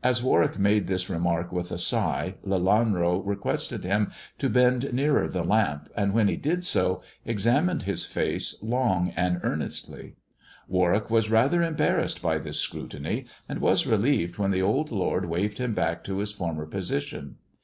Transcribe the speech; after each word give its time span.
As 0.00 0.22
Warwick 0.22 0.60
made 0.60 0.86
this 0.86 1.10
remark 1.10 1.50
with 1.50 1.72
a 1.72 1.78
sigh, 1.80 2.36
Lelanro 2.46 3.18
requested 3.26 3.82
him 3.82 4.12
to 4.38 4.48
bend 4.48 4.92
nearer 4.92 5.26
the 5.26 5.42
lamp, 5.42 5.88
and, 5.96 6.12
when 6.12 6.28
he 6.28 6.36
did 6.36 6.64
bo, 6.72 7.02
examined 7.24 7.82
his 7.82 8.04
fa^ 8.04 8.62
long 8.62 9.10
and 9.16 9.40
earnestly. 9.42 10.14
Warwick 10.68 11.10
was 11.10 11.26
taUier 11.26 11.66
embarrassed 11.66 12.22
by 12.22 12.38
this 12.38 12.60
scrutiny, 12.60 13.24
and 13.48 13.58
was 13.60 13.88
relieved 13.88 14.38
when 14.38 14.52
tibft 14.52 14.62
old 14.62 14.92
lord 14.92 15.24
waved 15.24 15.58
him 15.58 15.74
back 15.74 16.04
to 16.04 16.18
his 16.18 16.30
former 16.30 16.66
position. 16.66 17.38